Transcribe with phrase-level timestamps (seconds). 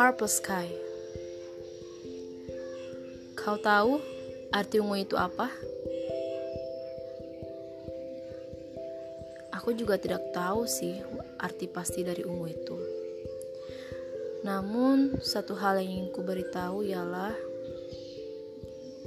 [0.00, 0.64] Purple Sky.
[3.36, 4.00] Kau tahu
[4.48, 5.52] arti ungu itu apa?
[9.60, 10.96] Aku juga tidak tahu sih
[11.36, 12.76] arti pasti dari ungu itu.
[14.40, 17.36] Namun, satu hal yang ingin ku beritahu ialah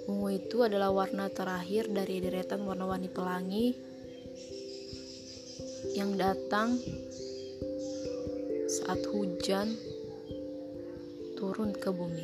[0.06, 3.74] ungu itu adalah warna terakhir dari deretan warna-warni pelangi
[5.98, 6.78] yang datang
[8.70, 9.74] saat hujan
[11.44, 12.24] turun ke bumi.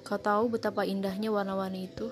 [0.00, 2.08] Kau tahu betapa indahnya warna-warni itu?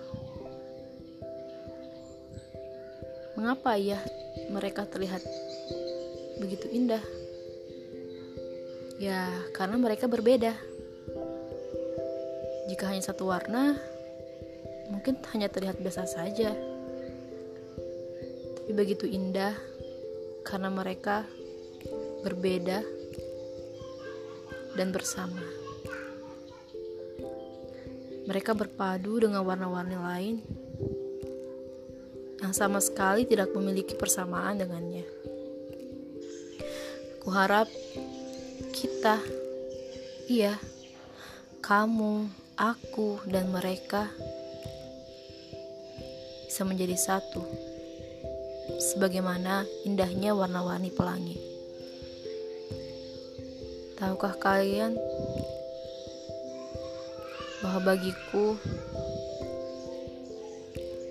[3.41, 3.97] Mengapa ya
[4.53, 5.25] mereka terlihat
[6.37, 7.01] begitu indah?
[9.01, 9.25] Ya,
[9.57, 10.53] karena mereka berbeda.
[12.69, 13.73] Jika hanya satu warna,
[14.93, 16.53] mungkin hanya terlihat biasa saja.
[18.61, 19.57] Tapi begitu indah
[20.45, 21.25] karena mereka
[22.21, 23.00] berbeda
[24.79, 25.43] dan bersama.
[28.31, 30.37] Mereka berpadu dengan warna-warni lain
[32.41, 35.05] yang sama sekali tidak memiliki persamaan dengannya.
[37.21, 37.69] Kuharap
[38.73, 39.21] kita,
[40.25, 40.57] iya,
[41.61, 44.09] kamu, aku, dan mereka
[46.49, 47.45] bisa menjadi satu,
[48.81, 51.50] sebagaimana indahnya warna-warni pelangi.
[54.01, 54.97] Tahukah kalian
[57.61, 58.57] bahwa bagiku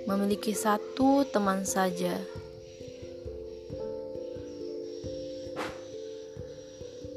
[0.09, 2.17] memiliki satu teman saja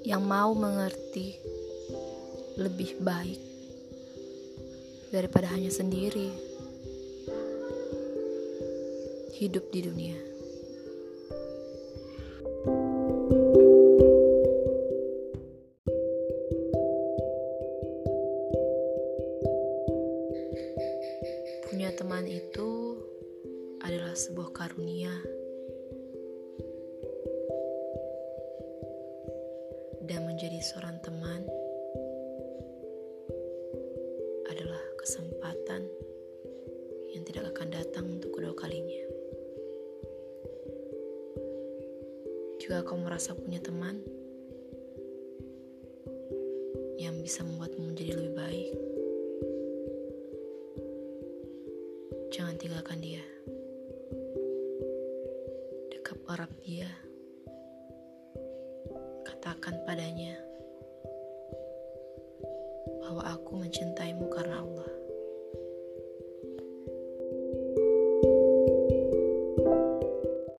[0.05, 1.41] yang mau mengerti
[2.61, 3.41] lebih baik
[5.09, 6.29] daripada hanya sendiri
[9.41, 10.32] hidup di dunia.
[21.73, 23.01] Punya teman itu
[23.81, 25.17] adalah sebuah karunia.
[30.03, 31.41] dan menjadi seorang teman
[34.53, 35.89] adalah kesempatan
[37.17, 39.09] yang tidak akan datang untuk kedua kalinya.
[42.61, 44.05] Jika kau merasa punya teman
[47.01, 48.52] yang bisa membuatmu menjadi lebih baik,
[52.33, 53.21] jangan tinggalkan dia.
[55.93, 56.89] Dekap erat dia
[59.29, 60.33] katakan padanya
[63.05, 65.02] bahwa aku mencintaimu karena Allah.